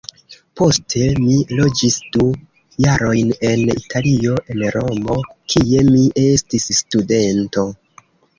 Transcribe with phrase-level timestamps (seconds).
[0.59, 2.23] Poste mi loĝis du
[2.85, 5.19] jarojn en Italio, en Romo,
[5.53, 7.69] kie mi estis studento.